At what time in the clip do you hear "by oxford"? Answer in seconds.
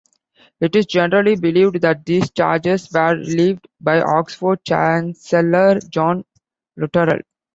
3.79-4.57